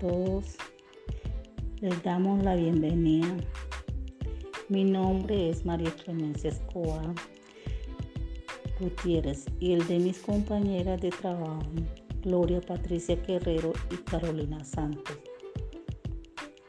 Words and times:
todos. 0.00 0.56
Les 1.80 2.02
damos 2.02 2.42
la 2.42 2.56
bienvenida. 2.56 3.36
Mi 4.68 4.82
nombre 4.82 5.50
es 5.50 5.64
María 5.64 5.90
Clemencia 5.90 6.50
Escobar 6.50 7.14
Gutiérrez 8.80 9.44
y 9.60 9.74
el 9.74 9.86
de 9.86 9.98
mis 9.98 10.18
compañeras 10.18 11.00
de 11.02 11.10
trabajo, 11.10 11.60
Gloria 12.22 12.60
Patricia 12.62 13.16
Guerrero 13.16 13.72
y 13.90 13.96
Carolina 13.96 14.64
Santos. 14.64 15.18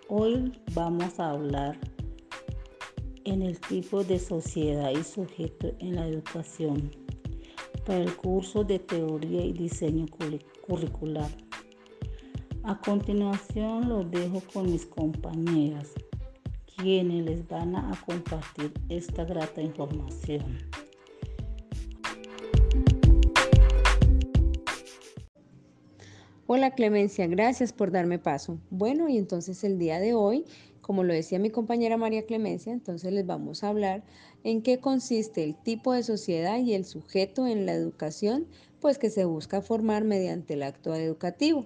Hoy 0.10 0.52
vamos 0.74 1.18
a 1.20 1.32
hablar 1.32 1.78
en 3.24 3.44
el 3.44 3.60
tipo 3.62 4.04
de 4.04 4.20
sociedad 4.20 4.92
y 4.92 5.04
sujeto 5.04 5.72
en 5.80 5.96
la 5.96 6.08
educación 6.08 6.92
para 7.86 8.00
el 8.00 8.14
curso 8.16 8.66
de 8.66 8.80
teoría 8.80 9.46
y 9.46 9.54
diseño 9.54 10.06
curricular. 10.68 11.30
A 12.64 12.80
continuación 12.80 13.90
los 13.90 14.12
dejo 14.12 14.42
con 14.54 14.72
mis 14.72 14.86
compañeras, 14.86 15.90
quienes 16.76 17.26
les 17.26 17.48
van 17.48 17.76
a 17.76 17.92
compartir 18.06 18.72
esta 18.88 19.26
grata 19.26 19.62
información. 19.62 20.60
Hola 26.46 26.72
Clemencia, 26.72 27.26
gracias 27.28 27.74
por 27.74 27.92
darme 27.92 28.20
paso. 28.20 28.60
Bueno, 28.70 29.10
y 29.10 29.18
entonces 29.18 29.64
el 29.64 29.80
día 29.80 30.00
de 30.00 30.14
hoy 30.14 30.46
como 30.82 31.04
lo 31.04 31.14
decía 31.14 31.40
mi 31.40 31.52
compañera 31.52 31.96
María 31.96 32.26
Clemencia, 32.26 32.74
entonces 32.74 33.14
les 33.14 33.26
vamos 33.26 33.64
a 33.64 33.70
hablar 33.70 34.04
en 34.44 34.62
qué 34.62 34.80
consiste 34.80 35.44
el 35.44 35.56
tipo 35.56 35.94
de 35.94 36.04
sociedad 36.04 36.58
y 36.60 36.74
el 36.74 36.86
sujeto 36.86 37.48
en 37.48 37.66
la 37.66 37.74
educación, 37.74 38.48
pues 38.80 38.98
que 38.98 39.10
se 39.10 39.26
busca 39.26 39.62
formar 39.62 40.04
mediante 40.04 40.56
el 40.56 40.64
acto 40.64 40.94
educativo. 40.96 41.66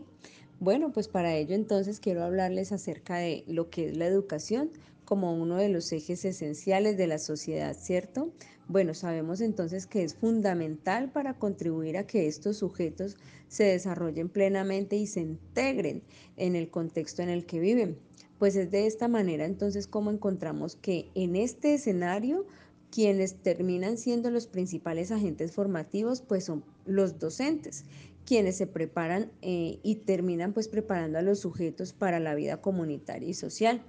Bueno, 0.59 0.94
pues 0.94 1.09
para 1.09 1.36
ello 1.36 1.53
entonces 1.53 2.00
quiero 2.00 2.23
hablarles 2.23 2.72
acerca 2.72 3.17
de 3.17 3.44
lo 3.48 3.70
que 3.70 3.89
es 3.89 3.98
la 3.98 4.08
educación 4.08 4.72
como 5.03 5.34
uno 5.34 5.58
de 5.58 5.70
los 5.70 5.92
ejes 5.92 6.23
esenciales 6.25 6.98
de 6.98 7.08
la 7.08 7.20
sociedad, 7.20 7.75
¿cierto? 7.78 8.31
Bueno, 8.67 8.94
sabemos 8.94 9.42
entonces 9.42 9.86
que 9.86 10.03
es 10.03 10.16
fundamental 10.16 11.11
para 11.11 11.38
contribuir 11.38 11.98
a 11.98 12.08
que 12.08 12.28
estos 12.28 12.58
sujetos 12.58 13.17
se 13.48 13.66
desarrollen 13.66 14.30
plenamente 14.30 14.95
y 14.95 15.08
se 15.08 15.20
integren 15.20 16.02
en 16.38 16.56
el 16.56 16.72
contexto 16.72 17.22
en 17.22 17.30
el 17.30 17.45
que 17.45 17.59
viven. 17.59 18.00
Pues 18.39 18.56
es 18.56 18.72
de 18.72 18.88
esta 18.88 19.08
manera 19.08 19.45
entonces 19.45 19.88
como 19.88 20.09
encontramos 20.09 20.78
que 20.78 21.11
en 21.16 21.36
este 21.36 21.76
escenario 21.76 22.48
quienes 22.89 23.36
terminan 23.36 23.98
siendo 23.98 24.31
los 24.31 24.48
principales 24.48 25.11
agentes 25.11 25.52
formativos 25.52 26.22
pues 26.22 26.45
son 26.45 26.64
los 26.86 27.20
docentes, 27.20 27.83
quienes 28.26 28.58
se 28.58 28.68
preparan 28.68 29.31
eh, 29.42 29.80
y 29.84 29.95
terminan 29.95 30.54
pues 30.54 30.68
preparando 30.68 31.20
a 31.20 31.22
los 31.22 31.40
sujetos 31.40 31.94
para 31.94 32.20
la 32.20 32.36
vida 32.36 32.62
comunitaria 32.62 33.30
y 33.30 33.34
social. 33.34 33.82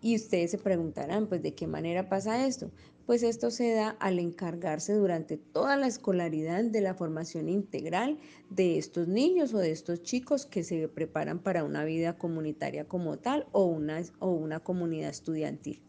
Y 0.00 0.16
ustedes 0.16 0.50
se 0.50 0.58
preguntarán, 0.58 1.28
pues, 1.28 1.42
¿de 1.42 1.54
qué 1.54 1.66
manera 1.66 2.10
pasa 2.10 2.46
esto? 2.46 2.70
Pues 3.06 3.22
esto 3.22 3.50
se 3.50 3.72
da 3.72 3.90
al 4.00 4.18
encargarse 4.18 4.94
durante 4.94 5.36
toda 5.36 5.76
la 5.76 5.86
escolaridad 5.86 6.64
de 6.64 6.80
la 6.80 6.94
formación 6.94 7.48
integral 7.48 8.18
de 8.50 8.78
estos 8.78 9.08
niños 9.08 9.52
o 9.54 9.58
de 9.58 9.70
estos 9.70 10.02
chicos 10.02 10.46
que 10.46 10.64
se 10.64 10.88
preparan 10.88 11.38
para 11.38 11.64
una 11.64 11.84
vida 11.84 12.16
comunitaria 12.16 12.86
como 12.86 13.18
tal 13.18 13.46
o 13.52 13.64
una, 13.64 14.02
o 14.20 14.30
una 14.30 14.60
comunidad 14.60 15.10
estudiantil. 15.10 15.82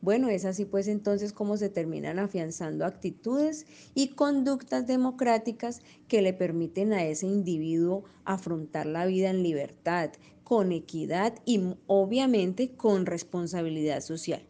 Bueno, 0.00 0.28
es 0.28 0.44
así 0.44 0.64
pues 0.64 0.88
entonces 0.88 1.32
como 1.32 1.56
se 1.56 1.68
terminan 1.68 2.18
afianzando 2.18 2.84
actitudes 2.84 3.66
y 3.94 4.08
conductas 4.08 4.86
democráticas 4.86 5.80
que 6.08 6.22
le 6.22 6.32
permiten 6.32 6.92
a 6.92 7.04
ese 7.04 7.26
individuo 7.26 8.04
afrontar 8.24 8.86
la 8.86 9.06
vida 9.06 9.30
en 9.30 9.42
libertad, 9.42 10.10
con 10.42 10.72
equidad 10.72 11.34
y 11.44 11.60
obviamente 11.86 12.72
con 12.76 13.06
responsabilidad 13.06 14.00
social. 14.00 14.44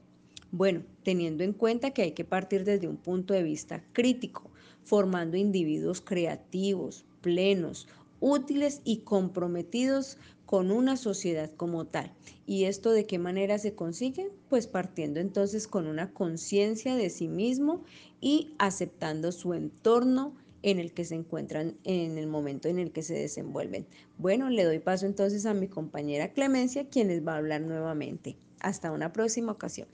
Bueno, 0.50 0.82
teniendo 1.02 1.44
en 1.44 1.52
cuenta 1.52 1.90
que 1.90 2.02
hay 2.02 2.12
que 2.12 2.24
partir 2.24 2.64
desde 2.64 2.88
un 2.88 2.96
punto 2.96 3.34
de 3.34 3.42
vista 3.42 3.84
crítico, 3.92 4.50
formando 4.84 5.36
individuos 5.36 6.00
creativos, 6.00 7.04
plenos, 7.20 7.88
útiles 8.20 8.80
y 8.84 8.98
comprometidos 8.98 10.18
con 10.46 10.70
una 10.70 10.96
sociedad 10.96 11.50
como 11.56 11.86
tal. 11.86 12.12
¿Y 12.46 12.64
esto 12.64 12.92
de 12.92 13.06
qué 13.06 13.18
manera 13.18 13.58
se 13.58 13.74
consigue? 13.74 14.30
Pues 14.48 14.66
partiendo 14.66 15.18
entonces 15.18 15.66
con 15.66 15.86
una 15.86 16.12
conciencia 16.12 16.94
de 16.94 17.10
sí 17.10 17.26
mismo 17.26 17.82
y 18.20 18.54
aceptando 18.58 19.32
su 19.32 19.54
entorno 19.54 20.34
en 20.62 20.78
el 20.78 20.92
que 20.92 21.04
se 21.04 21.14
encuentran 21.14 21.76
en 21.84 22.18
el 22.18 22.26
momento 22.26 22.68
en 22.68 22.78
el 22.78 22.92
que 22.92 23.02
se 23.02 23.14
desenvuelven. 23.14 23.86
Bueno, 24.18 24.50
le 24.50 24.64
doy 24.64 24.78
paso 24.78 25.06
entonces 25.06 25.46
a 25.46 25.54
mi 25.54 25.68
compañera 25.68 26.32
Clemencia, 26.32 26.88
quien 26.88 27.08
les 27.08 27.26
va 27.26 27.34
a 27.34 27.38
hablar 27.38 27.62
nuevamente. 27.62 28.36
Hasta 28.60 28.92
una 28.92 29.12
próxima 29.12 29.52
ocasión. 29.52 29.88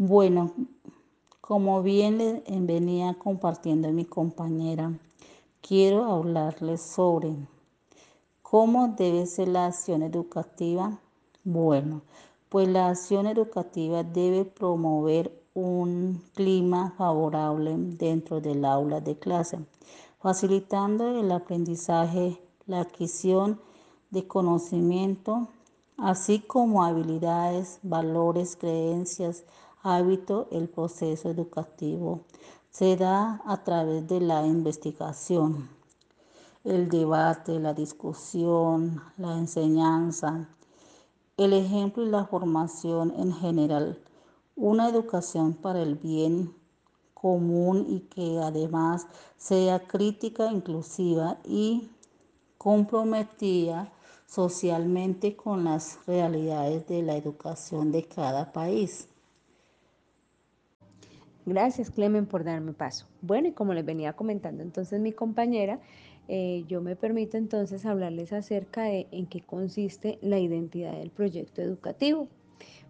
Bueno, 0.00 0.52
como 1.40 1.82
bien 1.82 2.44
venía 2.46 3.14
compartiendo 3.14 3.90
mi 3.90 4.04
compañera, 4.04 4.96
quiero 5.60 6.04
hablarles 6.04 6.82
sobre 6.82 7.34
cómo 8.42 8.94
debe 8.96 9.26
ser 9.26 9.48
la 9.48 9.66
acción 9.66 10.04
educativa. 10.04 11.00
Bueno, 11.42 12.02
pues 12.48 12.68
la 12.68 12.90
acción 12.90 13.26
educativa 13.26 14.04
debe 14.04 14.44
promover 14.44 15.36
un 15.52 16.22
clima 16.32 16.94
favorable 16.96 17.74
dentro 17.76 18.40
del 18.40 18.64
aula 18.64 19.00
de 19.00 19.18
clase, 19.18 19.58
facilitando 20.20 21.18
el 21.18 21.32
aprendizaje, 21.32 22.40
la 22.68 22.82
adquisición 22.82 23.60
de 24.10 24.28
conocimiento, 24.28 25.48
así 25.96 26.38
como 26.38 26.84
habilidades, 26.84 27.80
valores, 27.82 28.54
creencias, 28.54 29.42
hábito, 29.94 30.48
el 30.50 30.68
proceso 30.68 31.30
educativo 31.30 32.20
se 32.70 32.96
da 32.96 33.40
a 33.46 33.64
través 33.64 34.06
de 34.06 34.20
la 34.20 34.46
investigación, 34.46 35.68
el 36.64 36.88
debate, 36.88 37.58
la 37.58 37.74
discusión, 37.74 39.00
la 39.16 39.38
enseñanza, 39.38 40.48
el 41.36 41.52
ejemplo 41.52 42.04
y 42.04 42.10
la 42.10 42.26
formación 42.26 43.14
en 43.16 43.32
general. 43.32 43.98
Una 44.54 44.88
educación 44.88 45.54
para 45.54 45.80
el 45.80 45.94
bien 45.94 46.54
común 47.14 47.86
y 47.88 48.00
que 48.00 48.38
además 48.38 49.06
sea 49.36 49.86
crítica, 49.86 50.52
inclusiva 50.52 51.38
y 51.44 51.88
comprometida 52.58 53.92
socialmente 54.26 55.36
con 55.36 55.64
las 55.64 55.98
realidades 56.06 56.86
de 56.86 57.02
la 57.02 57.16
educación 57.16 57.92
de 57.92 58.04
cada 58.04 58.52
país. 58.52 59.08
Gracias, 61.48 61.90
Clemen, 61.90 62.26
por 62.26 62.44
darme 62.44 62.74
paso. 62.74 63.06
Bueno, 63.22 63.48
y 63.48 63.52
como 63.52 63.72
les 63.72 63.82
venía 63.82 64.12
comentando 64.12 64.62
entonces 64.62 65.00
mi 65.00 65.12
compañera, 65.12 65.80
eh, 66.28 66.64
yo 66.68 66.82
me 66.82 66.94
permito 66.94 67.38
entonces 67.38 67.86
hablarles 67.86 68.34
acerca 68.34 68.82
de 68.82 69.06
en 69.12 69.24
qué 69.24 69.40
consiste 69.40 70.18
la 70.20 70.38
identidad 70.38 70.92
del 70.92 71.08
proyecto 71.08 71.62
educativo. 71.62 72.28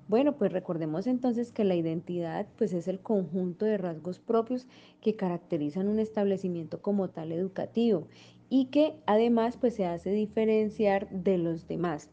Bueno, 0.09 0.37
pues 0.37 0.51
recordemos 0.53 1.07
entonces 1.07 1.53
que 1.53 1.63
la 1.63 1.77
identidad 1.77 2.49
pues 2.57 2.73
es 2.73 2.89
el 2.89 2.99
conjunto 2.99 3.65
de 3.65 3.79
rasgos 3.79 4.19
propios 4.19 4.67
que 5.01 5.15
caracterizan 5.15 5.87
un 5.87 6.01
establecimiento 6.01 6.83
como 6.83 7.11
tal 7.11 7.31
educativo 7.31 8.09
y 8.51 8.65
que 8.67 8.97
además 9.07 9.57
pues 9.57 9.75
se 9.75 9.87
hace 9.87 10.11
diferenciar 10.11 11.09
de 11.11 11.39
los 11.39 11.69
demás 11.69 12.11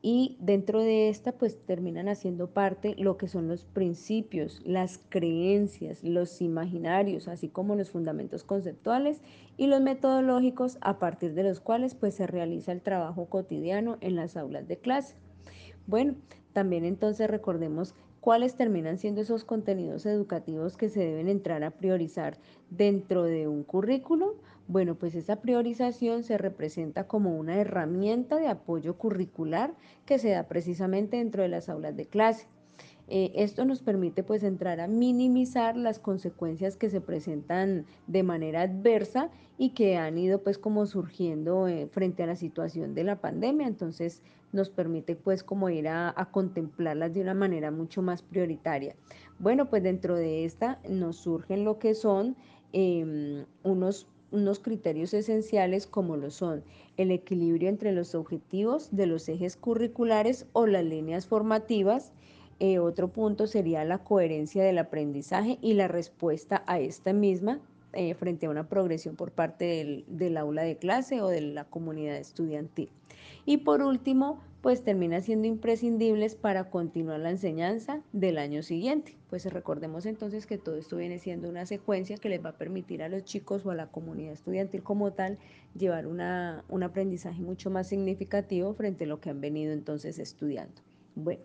y 0.00 0.36
dentro 0.40 0.80
de 0.80 1.08
esta 1.08 1.32
pues 1.32 1.58
terminan 1.66 2.08
haciendo 2.08 2.50
parte 2.50 2.94
lo 2.98 3.16
que 3.16 3.26
son 3.26 3.48
los 3.48 3.64
principios, 3.64 4.60
las 4.64 5.00
creencias, 5.08 6.04
los 6.04 6.40
imaginarios, 6.40 7.26
así 7.26 7.48
como 7.48 7.74
los 7.74 7.90
fundamentos 7.90 8.44
conceptuales 8.44 9.20
y 9.56 9.66
los 9.66 9.80
metodológicos 9.80 10.78
a 10.80 10.98
partir 10.98 11.34
de 11.34 11.42
los 11.42 11.60
cuales 11.60 11.94
pues 11.94 12.14
se 12.14 12.26
realiza 12.26 12.70
el 12.72 12.80
trabajo 12.80 13.26
cotidiano 13.26 13.98
en 14.00 14.14
las 14.14 14.36
aulas 14.36 14.68
de 14.68 14.78
clase. 14.78 15.16
Bueno, 15.86 16.14
también 16.52 16.84
entonces 16.84 17.28
recordemos 17.28 17.94
cuáles 18.20 18.56
terminan 18.56 18.98
siendo 18.98 19.20
esos 19.20 19.44
contenidos 19.44 20.06
educativos 20.06 20.76
que 20.76 20.88
se 20.88 21.00
deben 21.00 21.28
entrar 21.28 21.64
a 21.64 21.70
priorizar 21.70 22.38
dentro 22.70 23.24
de 23.24 23.48
un 23.48 23.64
currículo 23.64 24.36
bueno, 24.68 24.96
pues 24.96 25.14
esa 25.14 25.36
priorización 25.36 26.24
se 26.24 26.36
representa 26.36 27.08
como 27.08 27.38
una 27.38 27.56
herramienta 27.56 28.36
de 28.36 28.48
apoyo 28.48 28.98
curricular 28.98 29.74
que 30.04 30.18
se 30.18 30.28
da 30.28 30.46
precisamente 30.46 31.16
dentro 31.16 31.42
de 31.42 31.48
las 31.48 31.70
aulas 31.70 31.96
de 31.96 32.04
clase. 32.04 32.46
Eh, 33.10 33.32
esto 33.36 33.64
nos 33.64 33.80
permite 33.80 34.22
pues 34.22 34.42
entrar 34.42 34.80
a 34.80 34.86
minimizar 34.86 35.76
las 35.76 35.98
consecuencias 35.98 36.76
que 36.76 36.90
se 36.90 37.00
presentan 37.00 37.86
de 38.06 38.22
manera 38.22 38.62
adversa 38.62 39.30
y 39.56 39.70
que 39.70 39.96
han 39.96 40.18
ido 40.18 40.42
pues 40.42 40.58
como 40.58 40.84
surgiendo 40.84 41.68
eh, 41.68 41.88
frente 41.90 42.22
a 42.22 42.26
la 42.26 42.36
situación 42.36 42.94
de 42.94 43.04
la 43.04 43.16
pandemia. 43.16 43.66
Entonces 43.66 44.22
nos 44.52 44.68
permite 44.68 45.16
pues 45.16 45.42
como 45.42 45.70
ir 45.70 45.88
a, 45.88 46.14
contemplarlas 46.30 47.14
de 47.14 47.22
una 47.22 47.34
manera 47.34 47.70
mucho 47.70 48.02
más 48.02 48.22
prioritaria. 48.22 48.94
Bueno, 49.38 49.70
pues 49.70 49.82
dentro 49.82 50.14
de 50.14 50.44
esta 50.44 50.78
nos 50.88 51.16
surgen 51.16 51.64
lo 51.64 51.78
que 51.78 51.94
son 51.94 52.36
em, 52.72 53.44
unos 53.62 54.06
unos 54.30 54.58
criterios 54.58 55.14
esenciales 55.14 55.86
como 55.86 56.18
lo 56.18 56.30
son 56.30 56.62
el 56.98 57.10
equilibrio 57.10 57.68
entre 57.68 57.92
los 57.92 58.14
objetivos 58.14 58.94
de 58.94 59.06
los 59.06 59.28
ejes 59.28 59.56
curriculares 59.56 60.46
o 60.52 60.66
las 60.66 60.84
líneas 60.84 61.26
formativas. 61.26 62.12
Eh, 62.60 62.78
otro 62.78 63.08
punto 63.08 63.46
sería 63.46 63.84
la 63.84 63.98
coherencia 63.98 64.64
del 64.64 64.78
aprendizaje 64.78 65.58
y 65.60 65.74
la 65.74 65.88
respuesta 65.88 66.64
a 66.66 66.80
esta 66.80 67.12
misma 67.12 67.60
eh, 67.92 68.14
frente 68.14 68.46
a 68.46 68.50
una 68.50 68.68
progresión 68.68 69.16
por 69.16 69.30
parte 69.30 69.64
del, 69.64 70.04
del 70.08 70.36
aula 70.36 70.62
de 70.62 70.76
clase 70.76 71.20
o 71.22 71.28
de 71.28 71.40
la 71.40 71.64
comunidad 71.64 72.16
estudiantil. 72.16 72.90
Y 73.46 73.58
por 73.58 73.80
último, 73.80 74.40
pues 74.60 74.82
termina 74.82 75.20
siendo 75.20 75.46
imprescindibles 75.46 76.34
para 76.34 76.68
continuar 76.68 77.20
la 77.20 77.30
enseñanza 77.30 78.02
del 78.12 78.38
año 78.38 78.62
siguiente. 78.62 79.16
Pues 79.30 79.44
recordemos 79.46 80.04
entonces 80.04 80.46
que 80.46 80.58
todo 80.58 80.76
esto 80.76 80.96
viene 80.96 81.18
siendo 81.18 81.48
una 81.48 81.64
secuencia 81.64 82.16
que 82.16 82.28
les 82.28 82.44
va 82.44 82.50
a 82.50 82.58
permitir 82.58 83.02
a 83.02 83.08
los 83.08 83.24
chicos 83.24 83.64
o 83.64 83.70
a 83.70 83.74
la 83.74 83.86
comunidad 83.86 84.32
estudiantil 84.32 84.82
como 84.82 85.12
tal 85.12 85.38
llevar 85.76 86.06
una, 86.06 86.64
un 86.68 86.82
aprendizaje 86.82 87.40
mucho 87.40 87.70
más 87.70 87.88
significativo 87.88 88.74
frente 88.74 89.04
a 89.04 89.06
lo 89.06 89.20
que 89.20 89.30
han 89.30 89.40
venido 89.40 89.72
entonces 89.72 90.18
estudiando. 90.18 90.82
Bueno, 91.14 91.42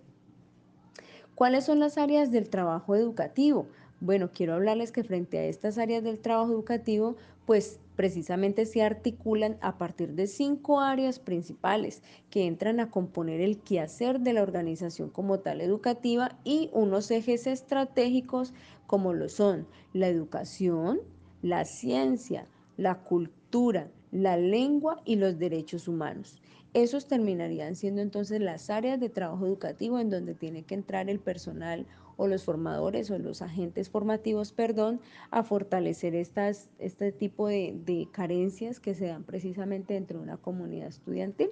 ¿cuáles 1.35 1.65
son 1.65 1.79
las 1.79 1.97
áreas 1.97 2.31
del 2.31 2.49
trabajo 2.49 2.95
educativo? 2.95 3.67
Bueno, 3.99 4.31
quiero 4.33 4.53
hablarles 4.55 4.91
que 4.91 5.03
frente 5.03 5.37
a 5.37 5.45
estas 5.45 5.77
áreas 5.77 6.03
del 6.03 6.19
trabajo 6.19 6.51
educativo, 6.51 7.15
pues 7.45 7.79
precisamente 7.95 8.65
se 8.65 8.81
articulan 8.81 9.57
a 9.61 9.77
partir 9.77 10.13
de 10.13 10.27
cinco 10.27 10.81
áreas 10.81 11.19
principales 11.19 12.01
que 12.29 12.47
entran 12.47 12.79
a 12.79 12.89
componer 12.89 13.39
el 13.41 13.59
quehacer 13.59 14.19
de 14.19 14.33
la 14.33 14.41
organización 14.41 15.09
como 15.09 15.39
tal 15.39 15.61
educativa 15.61 16.37
y 16.43 16.69
unos 16.73 17.11
ejes 17.11 17.47
estratégicos 17.47 18.53
como 18.87 19.13
lo 19.13 19.29
son 19.29 19.67
la 19.93 20.07
educación, 20.07 20.99
la 21.41 21.65
ciencia, 21.65 22.45
la 22.77 22.95
cultura, 22.99 23.89
la 24.13 24.37
lengua 24.37 25.01
y 25.05 25.15
los 25.15 25.39
derechos 25.39 25.87
humanos. 25.87 26.37
Esos 26.73 27.07
terminarían 27.07 27.75
siendo 27.75 28.01
entonces 28.01 28.39
las 28.39 28.69
áreas 28.69 28.99
de 28.99 29.09
trabajo 29.09 29.45
educativo 29.45 29.99
en 29.99 30.09
donde 30.09 30.35
tiene 30.35 30.63
que 30.63 30.75
entrar 30.75 31.09
el 31.09 31.19
personal 31.19 31.85
o 32.15 32.27
los 32.27 32.43
formadores 32.43 33.09
o 33.09 33.17
los 33.17 33.41
agentes 33.41 33.89
formativos, 33.89 34.51
perdón, 34.51 35.01
a 35.31 35.43
fortalecer 35.43 36.15
estas, 36.15 36.69
este 36.77 37.11
tipo 37.11 37.47
de, 37.47 37.75
de 37.85 38.07
carencias 38.11 38.79
que 38.79 38.93
se 38.93 39.07
dan 39.07 39.23
precisamente 39.23 39.95
dentro 39.95 40.19
de 40.19 40.23
una 40.23 40.37
comunidad 40.37 40.87
estudiantil. 40.87 41.49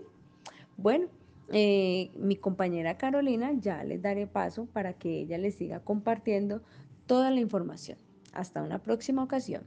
Bueno, 0.77 1.07
eh, 1.51 2.11
mi 2.15 2.35
compañera 2.35 2.97
Carolina 2.97 3.51
ya 3.53 3.83
les 3.83 4.01
daré 4.01 4.27
paso 4.27 4.67
para 4.67 4.93
que 4.93 5.19
ella 5.19 5.37
les 5.37 5.55
siga 5.55 5.79
compartiendo 5.79 6.61
toda 7.07 7.31
la 7.31 7.39
información. 7.39 7.97
Hasta 8.33 8.61
una 8.61 8.79
próxima 8.79 9.23
ocasión. 9.23 9.63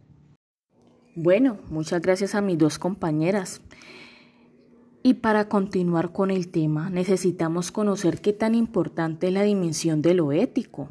Bueno, 1.17 1.59
muchas 1.71 2.03
gracias 2.03 2.35
a 2.35 2.41
mis 2.41 2.59
dos 2.59 2.81
compañeras. 2.81 3.61
Y 5.05 5.15
para 5.15 5.49
continuar 5.49 6.11
con 6.11 6.33
el 6.33 6.49
tema, 6.49 6.91
necesitamos 6.91 7.71
conocer 7.71 8.21
qué 8.21 8.33
tan 8.33 8.57
importante 8.57 9.29
es 9.29 9.33
la 9.33 9.43
dimensión 9.43 10.03
de 10.03 10.15
lo 10.15 10.33
ético, 10.33 10.89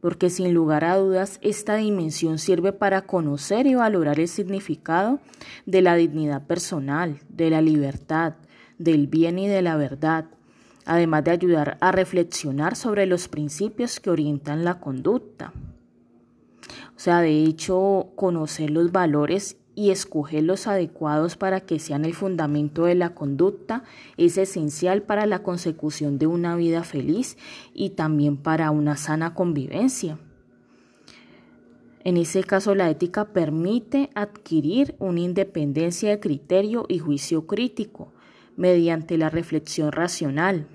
porque 0.00 0.30
sin 0.30 0.54
lugar 0.54 0.84
a 0.84 0.96
dudas 0.98 1.40
esta 1.42 1.74
dimensión 1.74 2.38
sirve 2.38 2.72
para 2.72 3.06
conocer 3.06 3.66
y 3.66 3.74
valorar 3.74 4.20
el 4.20 4.28
significado 4.28 5.18
de 5.66 5.82
la 5.82 5.96
dignidad 5.96 6.46
personal, 6.46 7.18
de 7.28 7.50
la 7.50 7.60
libertad, 7.60 8.34
del 8.78 9.08
bien 9.08 9.40
y 9.40 9.48
de 9.48 9.62
la 9.62 9.76
verdad, 9.76 10.26
además 10.84 11.24
de 11.24 11.32
ayudar 11.32 11.76
a 11.80 11.90
reflexionar 11.90 12.76
sobre 12.76 13.06
los 13.06 13.26
principios 13.26 13.98
que 13.98 14.10
orientan 14.10 14.64
la 14.64 14.78
conducta. 14.78 15.52
O 16.96 17.00
sea, 17.00 17.20
de 17.20 17.44
hecho, 17.44 18.12
conocer 18.14 18.70
los 18.70 18.92
valores 18.92 19.56
y 19.74 19.90
escoger 19.90 20.44
los 20.44 20.66
adecuados 20.66 21.36
para 21.36 21.60
que 21.60 21.78
sean 21.78 22.04
el 22.04 22.14
fundamento 22.14 22.84
de 22.84 22.94
la 22.94 23.14
conducta 23.14 23.82
es 24.16 24.38
esencial 24.38 25.02
para 25.02 25.26
la 25.26 25.42
consecución 25.42 26.18
de 26.18 26.26
una 26.26 26.54
vida 26.54 26.84
feliz 26.84 27.36
y 27.74 27.90
también 27.90 28.36
para 28.36 28.70
una 28.70 28.96
sana 28.96 29.34
convivencia. 29.34 30.18
En 32.04 32.18
ese 32.18 32.44
caso, 32.44 32.74
la 32.74 32.90
ética 32.90 33.32
permite 33.32 34.10
adquirir 34.14 34.94
una 34.98 35.20
independencia 35.20 36.10
de 36.10 36.20
criterio 36.20 36.84
y 36.88 36.98
juicio 36.98 37.46
crítico 37.46 38.12
mediante 38.56 39.16
la 39.16 39.30
reflexión 39.30 39.90
racional. 39.90 40.68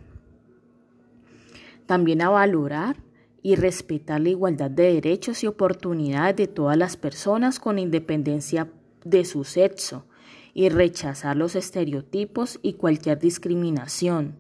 También 1.86 2.22
a 2.22 2.30
valorar 2.30 2.98
y 3.42 3.56
respetar 3.56 4.22
la 4.22 4.30
igualdad 4.30 4.72
de 4.72 4.94
derechos 4.94 5.44
y 5.44 5.48
oportunidades 5.48 6.36
de 6.36 6.48
todas 6.48 6.78
las 6.78 6.98
personas 6.98 7.60
con 7.60 7.80
independencia 7.80 8.72
de 9.04 9.26
su 9.26 9.44
sexo 9.44 10.06
y 10.54 10.70
rechazar 10.70 11.38
los 11.38 11.56
estereotipos 11.56 12.60
y 12.62 12.74
cualquier 12.74 13.20
discriminación, 13.20 14.36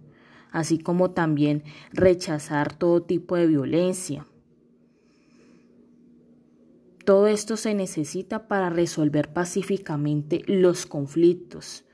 así 0.51 0.80
como 0.80 1.12
también 1.12 1.63
rechazar 1.92 2.74
todo 2.74 3.04
tipo 3.04 3.36
de 3.36 3.48
violencia. 3.48 4.25
Todo 7.06 7.28
esto 7.28 7.57
se 7.57 7.74
necesita 7.74 8.48
para 8.48 8.69
resolver 8.69 9.34
pacíficamente 9.34 10.44
los 10.45 10.86
conflictos. 10.86 11.86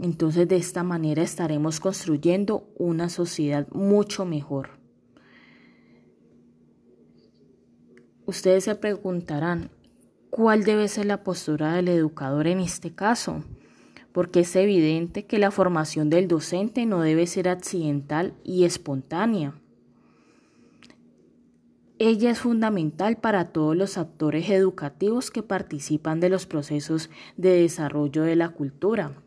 Entonces 0.00 0.48
de 0.48 0.56
esta 0.56 0.82
manera 0.82 1.22
estaremos 1.22 1.78
construyendo 1.78 2.68
una 2.76 3.08
sociedad 3.08 3.68
mucho 3.70 4.24
mejor. 4.24 4.77
Ustedes 8.28 8.64
se 8.64 8.74
preguntarán, 8.74 9.70
cuál 10.28 10.62
debe 10.62 10.88
ser 10.88 11.06
la 11.06 11.24
postura 11.24 11.72
del 11.72 11.88
educador 11.88 12.46
en 12.46 12.60
este 12.60 12.94
caso, 12.94 13.42
porque 14.12 14.40
es 14.40 14.54
evidente 14.54 15.24
que 15.24 15.38
la 15.38 15.50
formación 15.50 16.10
del 16.10 16.28
docente 16.28 16.84
no 16.84 17.00
debe 17.00 17.26
ser 17.26 17.48
accidental 17.48 18.34
y 18.44 18.64
espontánea. 18.64 19.54
Ella 21.98 22.32
es 22.32 22.40
fundamental 22.40 23.16
para 23.16 23.46
todos 23.46 23.74
los 23.74 23.96
actores 23.96 24.50
educativos 24.50 25.30
que 25.30 25.42
participan 25.42 26.20
de 26.20 26.28
los 26.28 26.44
procesos 26.44 27.08
de 27.38 27.62
desarrollo 27.62 28.24
de 28.24 28.36
la 28.36 28.50
cultura, 28.50 29.22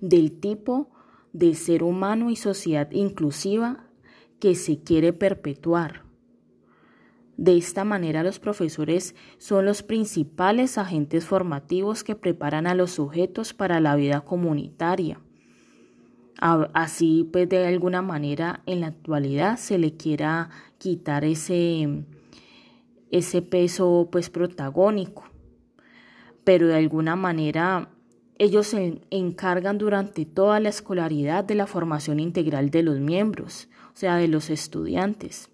del 0.00 0.32
tipo 0.32 0.90
de 1.32 1.54
ser 1.54 1.84
humano 1.84 2.28
y 2.28 2.34
sociedad 2.34 2.90
inclusiva 2.90 3.84
que 4.40 4.56
se 4.56 4.82
quiere 4.82 5.12
perpetuar. 5.12 6.09
De 7.40 7.56
esta 7.56 7.84
manera 7.84 8.22
los 8.22 8.38
profesores 8.38 9.14
son 9.38 9.64
los 9.64 9.82
principales 9.82 10.76
agentes 10.76 11.24
formativos 11.24 12.04
que 12.04 12.14
preparan 12.14 12.66
a 12.66 12.74
los 12.74 12.90
sujetos 12.90 13.54
para 13.54 13.80
la 13.80 13.96
vida 13.96 14.20
comunitaria. 14.20 15.22
Así 16.38 17.26
pues 17.32 17.48
de 17.48 17.66
alguna 17.66 18.02
manera 18.02 18.62
en 18.66 18.82
la 18.82 18.88
actualidad 18.88 19.56
se 19.56 19.78
le 19.78 19.94
quiera 19.94 20.50
quitar 20.76 21.24
ese, 21.24 22.04
ese 23.10 23.40
peso 23.40 24.10
pues 24.12 24.28
protagónico. 24.28 25.24
Pero 26.44 26.66
de 26.66 26.76
alguna 26.76 27.16
manera 27.16 27.88
ellos 28.36 28.66
se 28.66 29.00
encargan 29.08 29.78
durante 29.78 30.26
toda 30.26 30.60
la 30.60 30.68
escolaridad 30.68 31.42
de 31.44 31.54
la 31.54 31.66
formación 31.66 32.20
integral 32.20 32.68
de 32.68 32.82
los 32.82 33.00
miembros, 33.00 33.70
o 33.94 33.96
sea, 33.96 34.16
de 34.16 34.28
los 34.28 34.50
estudiantes. 34.50 35.48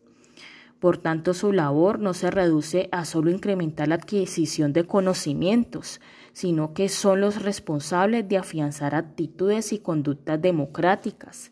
Por 0.80 0.98
tanto, 0.98 1.32
su 1.32 1.52
labor 1.52 1.98
no 2.00 2.12
se 2.12 2.30
reduce 2.30 2.88
a 2.92 3.04
solo 3.04 3.30
incrementar 3.30 3.88
la 3.88 3.94
adquisición 3.94 4.72
de 4.72 4.84
conocimientos, 4.84 6.00
sino 6.32 6.74
que 6.74 6.90
son 6.90 7.22
los 7.22 7.42
responsables 7.42 8.28
de 8.28 8.36
afianzar 8.36 8.94
actitudes 8.94 9.72
y 9.72 9.78
conductas 9.78 10.40
democráticas, 10.40 11.50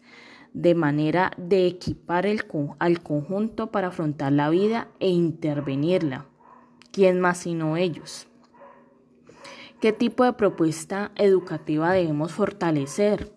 de 0.52 0.75
manera 0.75 1.33
de 1.38 1.66
equipar 1.66 2.26
el, 2.26 2.45
al 2.78 3.02
conjunto 3.02 3.71
para 3.71 3.88
afrontar 3.88 4.33
la 4.33 4.50
vida 4.50 4.88
e 5.00 5.09
intervenirla. 5.09 6.26
¿Quién 6.93 7.19
más 7.19 7.38
sino 7.38 7.76
ellos? 7.76 8.28
¿Qué 9.81 9.93
tipo 9.93 10.25
de 10.25 10.35
propuesta 10.35 11.12
educativa 11.16 11.93
debemos 11.93 12.33
fortalecer? 12.33 13.33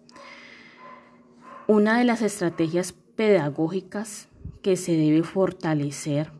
Una 1.65 1.97
de 1.97 2.03
las 2.05 2.21
estrategias 2.21 2.93
pedagógicas 2.93 4.29
que 4.61 4.75
se 4.75 4.97
debe 4.97 5.23
fortalecer, 5.23 6.31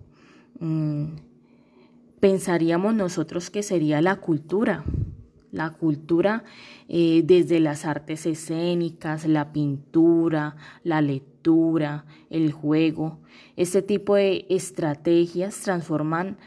mm, 0.60 1.06
pensaríamos 2.20 2.94
nosotros 2.94 3.50
que 3.50 3.64
sería 3.64 4.02
la 4.02 4.18
cultura. 4.18 4.84
La 5.52 5.72
cultura 5.72 6.44
eh, 6.90 7.22
desde 7.24 7.60
las 7.60 7.86
artes 7.86 8.26
escénicas, 8.26 9.26
la 9.26 9.54
pintura, 9.54 10.56
la 10.84 11.02
lectura, 11.02 12.06
el 12.30 12.52
juego. 12.52 13.20
Este 13.56 13.82
tipo 13.82 14.16
de 14.16 14.46
estrategias 14.50 15.60
transforman, 15.62 16.38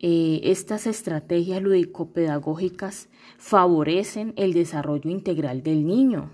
eh, 0.00 0.40
estas 0.44 0.86
estrategias 0.86 1.62
lúdico-pedagógicas 1.62 3.08
favorecen 3.38 4.34
el 4.36 4.52
desarrollo 4.52 5.10
integral 5.10 5.62
del 5.62 5.86
niño. 5.86 6.30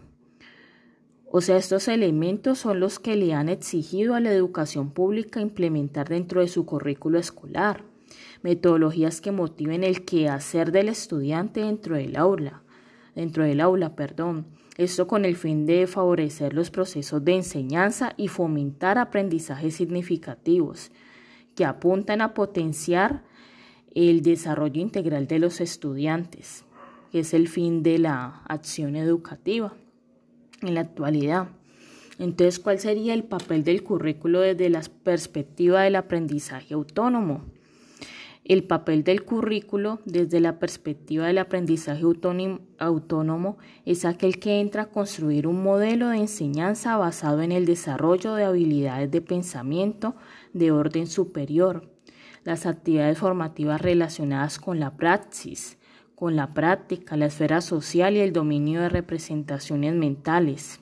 O 1.33 1.41
sea, 1.41 1.57
estos 1.57 1.87
elementos 1.87 2.59
son 2.59 2.81
los 2.81 2.99
que 2.99 3.15
le 3.15 3.35
han 3.35 3.49
exigido 3.49 4.17
a 4.17 4.21
la 4.21 4.33
educación 4.33 4.91
pública 4.91 5.41
implementar 5.41 6.09
dentro 6.09 6.41
de 6.41 6.49
su 6.49 6.67
currículo 6.67 7.21
escolar, 7.21 7.85
metodologías 8.43 9.21
que 9.21 9.31
motiven 9.31 9.85
el 9.85 10.05
quehacer 10.05 10.73
del 10.73 10.89
estudiante 10.89 11.61
dentro 11.61 11.95
del 11.95 12.17
aula, 12.17 12.63
dentro 13.15 13.45
del 13.45 13.61
aula, 13.61 13.95
perdón. 13.95 14.47
Esto 14.77 15.07
con 15.07 15.25
el 15.25 15.37
fin 15.37 15.67
de 15.67 15.87
favorecer 15.87 16.53
los 16.53 16.73
procesos 16.73 17.25
de 17.25 17.37
enseñanza 17.37 18.13
y 18.17 18.27
fomentar 18.27 18.99
aprendizajes 18.99 19.77
significativos 19.77 20.91
que 21.55 21.65
apuntan 21.65 22.23
a 22.23 22.35
potenciar 22.35 23.23
el 23.95 24.23
desarrollo 24.23 24.81
integral 24.81 25.29
de 25.29 25.39
los 25.39 25.61
estudiantes, 25.61 26.65
que 27.13 27.21
es 27.21 27.35
el 27.35 27.47
fin 27.47 27.85
de 27.85 27.99
la 27.99 28.43
acción 28.49 28.97
educativa 28.97 29.77
en 30.63 30.75
la 30.75 30.81
actualidad. 30.81 31.49
Entonces, 32.19 32.59
¿cuál 32.59 32.79
sería 32.79 33.15
el 33.15 33.25
papel 33.25 33.65
del 33.65 33.83
currículo 33.83 34.41
desde 34.41 34.69
la 34.69 34.83
perspectiva 35.03 35.83
del 35.83 35.97
aprendizaje 35.97 36.75
autónomo? 36.75 37.45
El 38.45 38.65
papel 38.65 39.05
del 39.05 39.23
currículo 39.23 40.01
desde 40.05 40.41
la 40.41 40.59
perspectiva 40.59 41.27
del 41.27 41.39
aprendizaje 41.39 42.03
autónomo 42.79 43.59
es 43.85 44.05
aquel 44.05 44.41
que 44.41 44.61
entra 44.61 44.83
a 44.83 44.91
construir 44.91 45.47
un 45.47 45.63
modelo 45.63 46.09
de 46.09 46.19
enseñanza 46.19 46.97
basado 46.97 47.43
en 47.43 47.53
el 47.53 47.65
desarrollo 47.65 48.35
de 48.35 48.45
habilidades 48.45 49.11
de 49.11 49.21
pensamiento 49.21 50.17
de 50.53 50.73
orden 50.73 51.07
superior, 51.07 51.93
las 52.43 52.67
actividades 52.67 53.19
formativas 53.19 53.81
relacionadas 53.81 54.59
con 54.59 54.81
la 54.81 54.97
praxis, 54.97 55.79
con 56.21 56.37
la 56.37 56.53
práctica, 56.53 57.17
la 57.17 57.27
esfera 57.27 57.63
social 57.63 58.15
y 58.15 58.21
el 58.21 58.35
dominio 58.35 58.83
de 58.83 58.91
representaciones 58.91 59.95
mentales. 59.95 60.81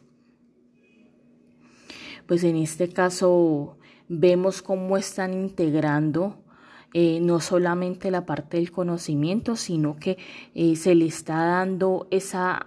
Pues 2.26 2.42
en 2.42 2.56
este 2.56 2.88
caso 2.88 3.78
vemos 4.08 4.62
cómo 4.62 4.96
están 4.96 5.34
integrando 5.34 6.42
eh, 6.92 7.20
no 7.20 7.38
solamente 7.38 8.10
la 8.10 8.26
parte 8.26 8.56
del 8.56 8.72
conocimiento, 8.72 9.54
sino 9.54 9.94
que 9.94 10.18
eh, 10.56 10.74
se 10.74 10.96
le 10.96 11.06
está 11.06 11.36
dando 11.44 12.08
esa 12.10 12.66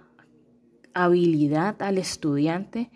habilidad 0.94 1.82
al 1.82 1.98
estudiante 1.98 2.90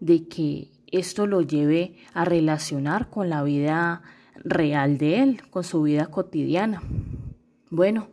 de 0.00 0.26
que 0.26 0.72
esto 0.88 1.28
lo 1.28 1.40
lleve 1.40 1.94
a 2.14 2.24
relacionar 2.24 3.10
con 3.10 3.30
la 3.30 3.44
vida 3.44 4.02
real 4.42 4.98
de 4.98 5.22
él, 5.22 5.42
con 5.50 5.62
su 5.62 5.82
vida 5.82 6.06
cotidiana. 6.06 6.82
Bueno. 7.70 8.08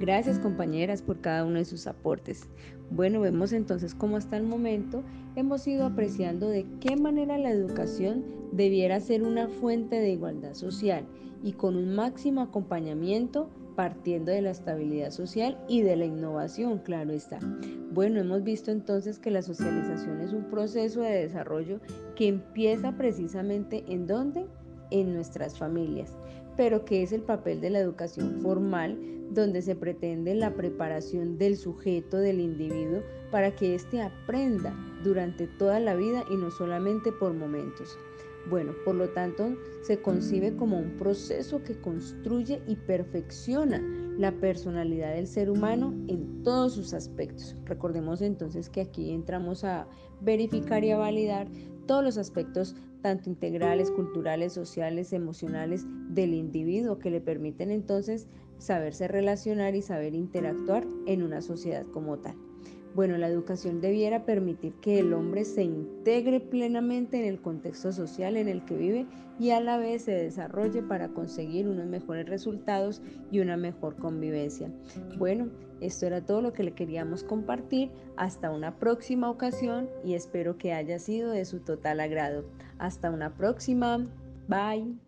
Gracias 0.00 0.40
compañeras 0.40 1.02
por 1.02 1.20
cada 1.20 1.44
uno 1.44 1.58
de 1.58 1.64
sus 1.64 1.86
aportes. 1.86 2.48
Bueno, 2.90 3.20
vemos 3.20 3.52
entonces 3.52 3.94
cómo 3.94 4.16
hasta 4.16 4.36
el 4.36 4.42
momento 4.42 5.04
hemos 5.36 5.68
ido 5.68 5.86
apreciando 5.86 6.48
de 6.48 6.66
qué 6.80 6.96
manera 6.96 7.38
la 7.38 7.52
educación 7.52 8.24
debiera 8.50 8.98
ser 8.98 9.22
una 9.22 9.46
fuente 9.46 10.00
de 10.00 10.10
igualdad 10.10 10.54
social 10.54 11.06
y 11.44 11.52
con 11.52 11.76
un 11.76 11.94
máximo 11.94 12.40
acompañamiento 12.40 13.50
partiendo 13.78 14.32
de 14.32 14.42
la 14.42 14.50
estabilidad 14.50 15.12
social 15.12 15.56
y 15.68 15.82
de 15.82 15.94
la 15.94 16.04
innovación, 16.04 16.78
claro 16.78 17.12
está. 17.12 17.38
Bueno, 17.92 18.18
hemos 18.18 18.42
visto 18.42 18.72
entonces 18.72 19.20
que 19.20 19.30
la 19.30 19.40
socialización 19.40 20.20
es 20.20 20.32
un 20.32 20.50
proceso 20.50 21.02
de 21.02 21.22
desarrollo 21.22 21.78
que 22.16 22.26
empieza 22.26 22.90
precisamente 22.96 23.84
en 23.86 24.08
dónde? 24.08 24.46
En 24.90 25.14
nuestras 25.14 25.56
familias 25.56 26.12
pero 26.58 26.84
que 26.84 27.04
es 27.04 27.12
el 27.12 27.22
papel 27.22 27.60
de 27.60 27.70
la 27.70 27.78
educación 27.78 28.40
formal, 28.42 28.98
donde 29.30 29.62
se 29.62 29.76
pretende 29.76 30.34
la 30.34 30.54
preparación 30.54 31.38
del 31.38 31.56
sujeto, 31.56 32.16
del 32.16 32.40
individuo, 32.40 33.00
para 33.30 33.54
que 33.54 33.76
éste 33.76 34.02
aprenda 34.02 34.74
durante 35.04 35.46
toda 35.46 35.78
la 35.78 35.94
vida 35.94 36.24
y 36.28 36.36
no 36.36 36.50
solamente 36.50 37.12
por 37.12 37.32
momentos. 37.32 37.96
Bueno, 38.48 38.72
por 38.84 38.94
lo 38.94 39.10
tanto, 39.10 39.56
se 39.82 40.00
concibe 40.00 40.56
como 40.56 40.78
un 40.78 40.96
proceso 40.96 41.62
que 41.62 41.78
construye 41.80 42.62
y 42.66 42.76
perfecciona 42.76 43.82
la 44.16 44.32
personalidad 44.32 45.14
del 45.14 45.26
ser 45.26 45.50
humano 45.50 45.94
en 46.08 46.42
todos 46.42 46.72
sus 46.74 46.94
aspectos. 46.94 47.54
Recordemos 47.66 48.22
entonces 48.22 48.70
que 48.70 48.80
aquí 48.80 49.10
entramos 49.10 49.64
a 49.64 49.86
verificar 50.22 50.82
y 50.82 50.92
a 50.92 50.98
validar 50.98 51.46
todos 51.86 52.02
los 52.02 52.16
aspectos, 52.16 52.74
tanto 53.02 53.28
integrales, 53.28 53.90
culturales, 53.90 54.54
sociales, 54.54 55.12
emocionales 55.12 55.84
del 56.08 56.32
individuo, 56.32 56.98
que 56.98 57.10
le 57.10 57.20
permiten 57.20 57.70
entonces 57.70 58.28
saberse 58.58 59.08
relacionar 59.08 59.74
y 59.74 59.82
saber 59.82 60.14
interactuar 60.14 60.86
en 61.06 61.22
una 61.22 61.42
sociedad 61.42 61.86
como 61.92 62.18
tal. 62.18 62.47
Bueno, 62.94 63.16
la 63.18 63.28
educación 63.28 63.80
debiera 63.80 64.24
permitir 64.24 64.72
que 64.80 64.98
el 64.98 65.12
hombre 65.12 65.44
se 65.44 65.62
integre 65.62 66.40
plenamente 66.40 67.18
en 67.18 67.26
el 67.26 67.40
contexto 67.40 67.92
social 67.92 68.36
en 68.36 68.48
el 68.48 68.64
que 68.64 68.76
vive 68.76 69.06
y 69.38 69.50
a 69.50 69.60
la 69.60 69.78
vez 69.78 70.02
se 70.02 70.12
desarrolle 70.12 70.82
para 70.82 71.08
conseguir 71.08 71.68
unos 71.68 71.86
mejores 71.86 72.28
resultados 72.28 73.02
y 73.30 73.40
una 73.40 73.56
mejor 73.56 73.96
convivencia. 73.96 74.70
Bueno, 75.16 75.48
esto 75.80 76.06
era 76.06 76.24
todo 76.24 76.42
lo 76.42 76.52
que 76.52 76.64
le 76.64 76.72
queríamos 76.72 77.22
compartir. 77.22 77.90
Hasta 78.16 78.50
una 78.50 78.78
próxima 78.78 79.30
ocasión 79.30 79.88
y 80.04 80.14
espero 80.14 80.58
que 80.58 80.72
haya 80.72 80.98
sido 80.98 81.30
de 81.30 81.44
su 81.44 81.60
total 81.60 82.00
agrado. 82.00 82.44
Hasta 82.78 83.10
una 83.10 83.34
próxima. 83.34 84.06
Bye. 84.48 85.07